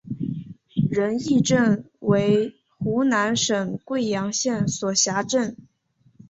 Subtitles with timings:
[0.89, 5.55] 仁义镇为湖南省桂阳县所辖镇。